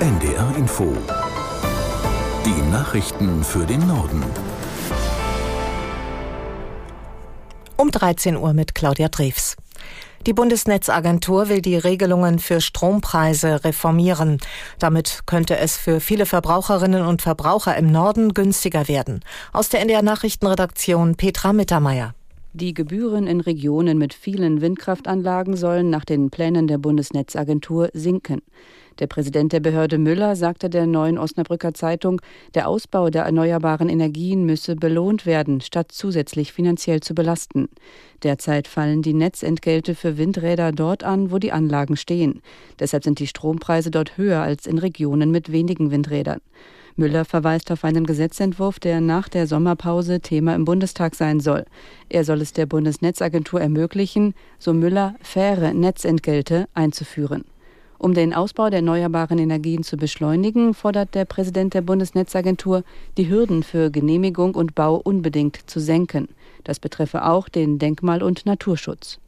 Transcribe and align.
NDR 0.00 0.56
Info. 0.56 0.92
Die 2.44 2.70
Nachrichten 2.70 3.44
für 3.44 3.64
den 3.64 3.86
Norden. 3.86 4.24
Um 7.76 7.92
13 7.92 8.36
Uhr 8.36 8.52
mit 8.54 8.74
Claudia 8.74 9.08
Drews. 9.08 9.56
Die 10.26 10.32
Bundesnetzagentur 10.32 11.48
will 11.48 11.62
die 11.62 11.76
Regelungen 11.76 12.40
für 12.40 12.60
Strompreise 12.60 13.62
reformieren. 13.64 14.38
Damit 14.80 15.20
könnte 15.26 15.58
es 15.58 15.76
für 15.76 16.00
viele 16.00 16.26
Verbraucherinnen 16.26 17.06
und 17.06 17.22
Verbraucher 17.22 17.76
im 17.76 17.92
Norden 17.92 18.34
günstiger 18.34 18.88
werden. 18.88 19.20
Aus 19.52 19.68
der 19.68 19.80
NDR 19.80 20.02
Nachrichtenredaktion 20.02 21.14
Petra 21.14 21.52
Mittermeier. 21.52 22.14
Die 22.52 22.72
Gebühren 22.72 23.26
in 23.26 23.40
Regionen 23.40 23.98
mit 23.98 24.14
vielen 24.14 24.60
Windkraftanlagen 24.60 25.56
sollen 25.56 25.90
nach 25.90 26.04
den 26.04 26.30
Plänen 26.30 26.68
der 26.68 26.78
Bundesnetzagentur 26.78 27.90
sinken. 27.94 28.42
Der 29.00 29.08
Präsident 29.08 29.52
der 29.52 29.58
Behörde 29.60 29.98
Müller 29.98 30.36
sagte 30.36 30.70
der 30.70 30.86
neuen 30.86 31.18
Osnabrücker 31.18 31.74
Zeitung, 31.74 32.20
der 32.54 32.68
Ausbau 32.68 33.10
der 33.10 33.24
erneuerbaren 33.24 33.88
Energien 33.88 34.44
müsse 34.46 34.76
belohnt 34.76 35.26
werden, 35.26 35.60
statt 35.60 35.90
zusätzlich 35.90 36.52
finanziell 36.52 37.00
zu 37.00 37.12
belasten. 37.12 37.68
Derzeit 38.22 38.68
fallen 38.68 39.02
die 39.02 39.14
Netzentgelte 39.14 39.96
für 39.96 40.16
Windräder 40.16 40.70
dort 40.70 41.02
an, 41.02 41.32
wo 41.32 41.38
die 41.38 41.50
Anlagen 41.50 41.96
stehen. 41.96 42.40
Deshalb 42.78 43.02
sind 43.02 43.18
die 43.18 43.26
Strompreise 43.26 43.90
dort 43.90 44.16
höher 44.16 44.40
als 44.40 44.66
in 44.66 44.78
Regionen 44.78 45.32
mit 45.32 45.50
wenigen 45.50 45.90
Windrädern. 45.90 46.40
Müller 46.96 47.24
verweist 47.24 47.72
auf 47.72 47.82
einen 47.82 48.06
Gesetzentwurf, 48.06 48.78
der 48.78 49.00
nach 49.00 49.28
der 49.28 49.48
Sommerpause 49.48 50.20
Thema 50.20 50.54
im 50.54 50.64
Bundestag 50.64 51.16
sein 51.16 51.40
soll. 51.40 51.64
Er 52.08 52.24
soll 52.24 52.40
es 52.40 52.52
der 52.52 52.66
Bundesnetzagentur 52.66 53.60
ermöglichen, 53.60 54.34
so 54.60 54.72
Müller, 54.72 55.16
faire 55.20 55.74
Netzentgelte 55.74 56.68
einzuführen. 56.74 57.44
Um 58.04 58.12
den 58.12 58.34
Ausbau 58.34 58.68
der 58.68 58.80
erneuerbaren 58.80 59.38
Energien 59.38 59.82
zu 59.82 59.96
beschleunigen, 59.96 60.74
fordert 60.74 61.14
der 61.14 61.24
Präsident 61.24 61.72
der 61.72 61.80
Bundesnetzagentur, 61.80 62.84
die 63.16 63.30
Hürden 63.30 63.62
für 63.62 63.90
Genehmigung 63.90 64.54
und 64.54 64.74
Bau 64.74 64.96
unbedingt 64.96 65.58
zu 65.70 65.80
senken. 65.80 66.28
Das 66.64 66.78
betreffe 66.78 67.24
auch 67.24 67.48
den 67.48 67.78
Denkmal- 67.78 68.22
und 68.22 68.44
Naturschutz. 68.44 69.20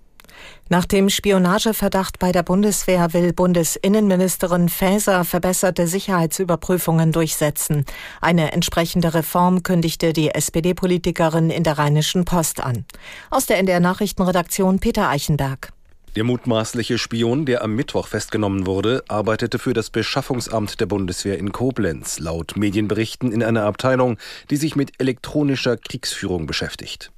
Nach 0.68 0.84
dem 0.84 1.08
Spionageverdacht 1.08 2.18
bei 2.18 2.32
der 2.32 2.42
Bundeswehr 2.42 3.14
will 3.14 3.32
Bundesinnenministerin 3.32 4.68
Faeser 4.68 5.24
verbesserte 5.24 5.86
Sicherheitsüberprüfungen 5.86 7.12
durchsetzen. 7.12 7.86
Eine 8.20 8.52
entsprechende 8.52 9.14
Reform 9.14 9.62
kündigte 9.62 10.12
die 10.12 10.34
SPD-Politikerin 10.34 11.48
in 11.48 11.62
der 11.62 11.78
Rheinischen 11.78 12.26
Post 12.26 12.62
an. 12.62 12.84
Aus 13.30 13.46
der 13.46 13.56
NDR 13.56 13.80
Nachrichtenredaktion 13.80 14.80
Peter 14.80 15.08
Eichenberg. 15.08 15.72
Der 16.16 16.24
mutmaßliche 16.24 16.96
Spion, 16.96 17.44
der 17.44 17.62
am 17.62 17.74
Mittwoch 17.74 18.06
festgenommen 18.06 18.64
wurde, 18.64 19.04
arbeitete 19.06 19.58
für 19.58 19.74
das 19.74 19.90
Beschaffungsamt 19.90 20.80
der 20.80 20.86
Bundeswehr 20.86 21.38
in 21.38 21.52
Koblenz, 21.52 22.18
laut 22.20 22.56
Medienberichten 22.56 23.32
in 23.32 23.42
einer 23.42 23.64
Abteilung, 23.64 24.16
die 24.48 24.56
sich 24.56 24.76
mit 24.76 24.92
elektronischer 24.98 25.76
Kriegsführung 25.76 26.46
beschäftigt. 26.46 27.12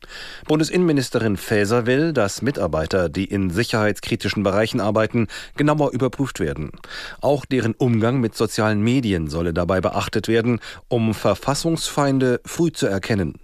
Bundesinnenministerin 0.48 1.36
Faeser 1.36 1.86
will, 1.86 2.12
dass 2.12 2.42
Mitarbeiter, 2.42 3.08
die 3.08 3.26
in 3.26 3.50
sicherheitskritischen 3.50 4.42
Bereichen 4.42 4.80
arbeiten, 4.80 5.28
genauer 5.56 5.92
überprüft 5.92 6.40
werden. 6.40 6.72
Auch 7.20 7.44
deren 7.44 7.74
Umgang 7.74 8.20
mit 8.20 8.34
sozialen 8.34 8.80
Medien 8.80 9.28
solle 9.28 9.54
dabei 9.54 9.80
beachtet 9.80 10.26
werden, 10.26 10.58
um 10.88 11.14
Verfassungsfeinde 11.14 12.40
früh 12.44 12.72
zu 12.72 12.88
erkennen. 12.88 13.38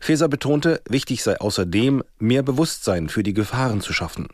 Faeser 0.00 0.28
betonte, 0.28 0.80
wichtig 0.88 1.22
sei 1.22 1.38
außerdem, 1.40 2.02
mehr 2.18 2.42
Bewusstsein 2.42 3.08
für 3.08 3.22
die 3.22 3.34
Gefahren 3.34 3.80
zu 3.80 3.92
schaffen. 3.92 4.28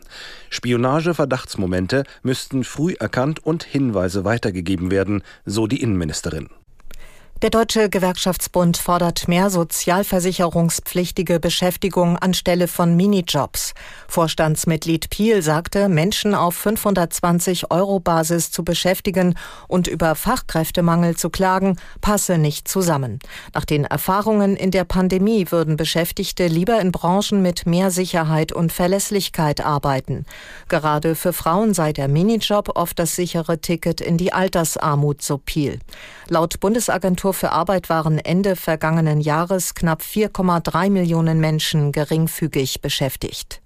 Spionage-Verdachtsmomente 0.51 2.05
müssten 2.23 2.65
früh 2.65 2.95
erkannt 2.99 3.45
und 3.45 3.65
Hinweise 3.65 4.25
weitergegeben 4.25 4.91
werden, 4.91 5.23
so 5.45 5.67
die 5.67 5.83
Innenministerin. 5.83 6.49
Der 7.43 7.51
Deutsche 7.51 7.91
Gewerkschaftsbund 7.91 8.77
fordert 8.77 9.27
mehr 9.27 9.51
sozialversicherungspflichtige 9.51 11.41
Beschäftigung 11.41 12.17
anstelle 12.17 12.69
von 12.69 12.95
Minijobs. 12.95 13.75
Vorstandsmitglied 14.07 15.11
Piel 15.11 15.43
sagte, 15.43 15.89
Menschen 15.89 16.37
auf 16.37 16.55
520 16.55 17.73
Euro 17.73 17.99
Basis 17.99 18.53
zu 18.53 18.63
beschäftigen 18.63 19.35
und 19.67 19.89
über 19.89 20.15
Fachkräftemangel 20.15 21.17
zu 21.17 21.31
klagen, 21.31 21.79
passe 22.01 22.39
nicht 22.39 22.69
zusammen. 22.69 23.19
Nach 23.55 23.65
den 23.65 23.87
Erfahrungen 23.87 24.55
in 24.55 24.71
der 24.71 24.85
Pandemie 24.85 25.51
würden 25.51 25.77
Beschäftigte 25.77 26.47
lieber 26.47 26.81
in 26.81 26.93
Branchen 26.93 27.43
mit 27.43 27.67
mehr 27.67 27.91
Sicherheit 27.91 28.53
und 28.53 28.71
Verlässlichkeit 28.71 29.67
arbeiten. 29.67 30.27
Gerade 30.69 31.17
für 31.17 31.33
Frauen 31.33 31.75
sei 31.75 31.93
der 31.93 32.07
Minijob 32.07 32.77
oft 32.77 33.01
das 33.01 33.17
sichere 33.17 33.59
Ticket 33.59 34.01
in 34.01 34.17
die 34.17 34.33
Altersarmut, 34.33 35.23
so 35.23 35.39
Piel. 35.39 35.81
Laut 36.29 36.61
Bundesagentur 36.61 37.32
für 37.33 37.53
Arbeit 37.53 37.89
waren 37.89 38.19
Ende 38.19 38.57
vergangenen 38.57 39.21
Jahres 39.21 39.75
knapp 39.75 40.03
4,3 40.03 40.91
Millionen 40.91 41.41
Menschen 41.41 41.93
geringfügig 41.93 42.83
beschäftigt. 42.83 43.62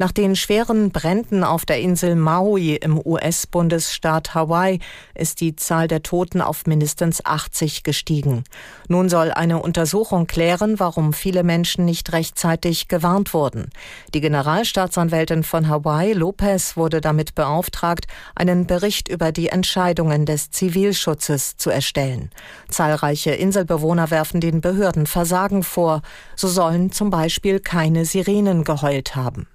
Nach 0.00 0.12
den 0.12 0.36
schweren 0.36 0.92
Bränden 0.92 1.42
auf 1.42 1.66
der 1.66 1.80
Insel 1.80 2.14
Maui 2.14 2.76
im 2.76 3.04
US-Bundesstaat 3.04 4.32
Hawaii 4.32 4.78
ist 5.16 5.40
die 5.40 5.56
Zahl 5.56 5.88
der 5.88 6.04
Toten 6.04 6.40
auf 6.40 6.66
mindestens 6.66 7.26
80 7.26 7.82
gestiegen. 7.82 8.44
Nun 8.86 9.08
soll 9.08 9.32
eine 9.32 9.60
Untersuchung 9.60 10.28
klären, 10.28 10.78
warum 10.78 11.12
viele 11.12 11.42
Menschen 11.42 11.84
nicht 11.84 12.12
rechtzeitig 12.12 12.86
gewarnt 12.86 13.34
wurden. 13.34 13.70
Die 14.14 14.20
Generalstaatsanwältin 14.20 15.42
von 15.42 15.68
Hawaii, 15.68 16.12
Lopez, 16.12 16.76
wurde 16.76 17.00
damit 17.00 17.34
beauftragt, 17.34 18.06
einen 18.36 18.68
Bericht 18.68 19.08
über 19.08 19.32
die 19.32 19.48
Entscheidungen 19.48 20.26
des 20.26 20.52
Zivilschutzes 20.52 21.56
zu 21.56 21.70
erstellen. 21.70 22.30
Zahlreiche 22.68 23.32
Inselbewohner 23.32 24.12
werfen 24.12 24.40
den 24.40 24.60
Behörden 24.60 25.06
Versagen 25.06 25.64
vor. 25.64 26.02
So 26.36 26.46
sollen 26.46 26.92
zum 26.92 27.10
Beispiel 27.10 27.58
keine 27.58 28.04
Sirenen 28.04 28.62
geheult 28.62 29.16
haben. 29.16 29.48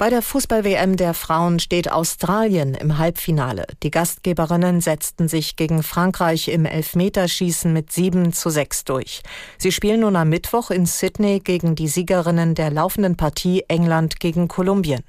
Bei 0.00 0.08
der 0.08 0.22
Fußball-WM 0.22 0.96
der 0.96 1.12
Frauen 1.12 1.58
steht 1.58 1.92
Australien 1.92 2.74
im 2.74 2.96
Halbfinale. 2.96 3.66
Die 3.82 3.90
Gastgeberinnen 3.90 4.80
setzten 4.80 5.28
sich 5.28 5.56
gegen 5.56 5.82
Frankreich 5.82 6.48
im 6.48 6.64
Elfmeterschießen 6.64 7.70
mit 7.70 7.92
7 7.92 8.32
zu 8.32 8.48
6 8.48 8.84
durch. 8.84 9.20
Sie 9.58 9.72
spielen 9.72 10.00
nun 10.00 10.16
am 10.16 10.30
Mittwoch 10.30 10.70
in 10.70 10.86
Sydney 10.86 11.40
gegen 11.40 11.74
die 11.74 11.86
Siegerinnen 11.86 12.54
der 12.54 12.70
laufenden 12.70 13.18
Partie 13.18 13.64
England 13.68 14.20
gegen 14.20 14.48
Kolumbien. 14.48 15.02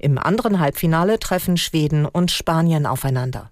Im 0.00 0.18
anderen 0.18 0.58
Halbfinale 0.58 1.20
treffen 1.20 1.56
Schweden 1.56 2.04
und 2.04 2.32
Spanien 2.32 2.84
aufeinander. 2.84 3.51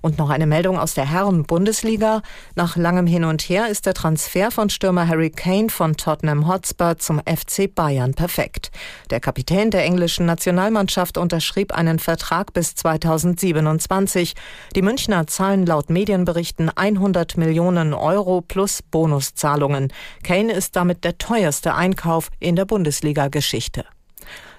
Und 0.00 0.18
noch 0.18 0.30
eine 0.30 0.46
Meldung 0.46 0.78
aus 0.78 0.94
der 0.94 1.08
Herren-Bundesliga. 1.08 2.22
Nach 2.54 2.76
langem 2.76 3.06
Hin 3.06 3.24
und 3.24 3.42
Her 3.42 3.68
ist 3.68 3.86
der 3.86 3.94
Transfer 3.94 4.50
von 4.50 4.68
Stürmer 4.68 5.06
Harry 5.06 5.30
Kane 5.30 5.68
von 5.68 5.96
Tottenham 5.96 6.48
Hotspur 6.48 6.98
zum 6.98 7.20
FC 7.20 7.72
Bayern 7.72 8.14
perfekt. 8.14 8.70
Der 9.10 9.20
Kapitän 9.20 9.70
der 9.70 9.84
englischen 9.84 10.26
Nationalmannschaft 10.26 11.18
unterschrieb 11.18 11.72
einen 11.72 11.98
Vertrag 11.98 12.52
bis 12.52 12.74
2027. 12.74 14.34
Die 14.74 14.82
Münchner 14.82 15.26
zahlen 15.26 15.66
laut 15.66 15.90
Medienberichten 15.90 16.68
100 16.68 17.36
Millionen 17.36 17.94
Euro 17.94 18.40
plus 18.40 18.82
Bonuszahlungen. 18.82 19.92
Kane 20.24 20.52
ist 20.52 20.76
damit 20.76 21.04
der 21.04 21.18
teuerste 21.18 21.74
Einkauf 21.74 22.30
in 22.40 22.56
der 22.56 22.64
Bundesliga-Geschichte. 22.64 23.84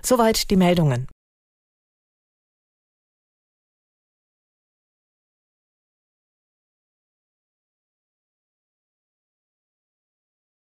Soweit 0.01 0.49
die 0.49 0.57
Meldungen. 0.57 1.07